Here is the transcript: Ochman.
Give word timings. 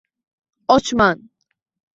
Ochman. 0.75 1.19